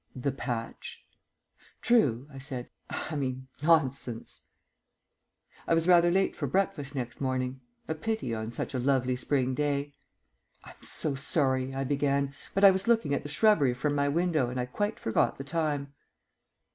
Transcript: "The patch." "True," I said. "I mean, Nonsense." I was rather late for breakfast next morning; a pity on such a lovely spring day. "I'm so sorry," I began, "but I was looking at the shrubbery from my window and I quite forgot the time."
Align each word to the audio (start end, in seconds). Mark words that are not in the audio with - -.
"The 0.15 0.31
patch." 0.31 0.99
"True," 1.83 2.27
I 2.33 2.39
said. 2.39 2.71
"I 2.89 3.15
mean, 3.15 3.49
Nonsense." 3.61 4.41
I 5.67 5.75
was 5.75 5.87
rather 5.87 6.09
late 6.09 6.35
for 6.35 6.47
breakfast 6.47 6.95
next 6.95 7.21
morning; 7.21 7.61
a 7.87 7.93
pity 7.93 8.33
on 8.33 8.49
such 8.49 8.73
a 8.73 8.79
lovely 8.79 9.15
spring 9.15 9.53
day. 9.53 9.93
"I'm 10.63 10.81
so 10.81 11.13
sorry," 11.13 11.75
I 11.75 11.83
began, 11.83 12.33
"but 12.55 12.63
I 12.63 12.71
was 12.71 12.87
looking 12.87 13.13
at 13.13 13.21
the 13.21 13.29
shrubbery 13.29 13.75
from 13.75 13.93
my 13.93 14.07
window 14.09 14.49
and 14.49 14.59
I 14.59 14.65
quite 14.65 14.99
forgot 14.99 15.37
the 15.37 15.43
time." 15.43 15.93